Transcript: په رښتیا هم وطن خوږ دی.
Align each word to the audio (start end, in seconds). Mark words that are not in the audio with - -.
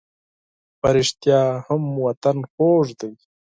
په 0.79 0.87
رښتیا 0.95 1.41
هم 1.67 1.83
وطن 2.05 2.37
خوږ 2.51 2.85
دی. 2.99 3.13